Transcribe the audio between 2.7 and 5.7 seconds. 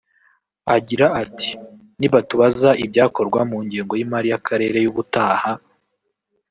ibyakorwa mu ngengo y’imari y’akarere y’ubutaha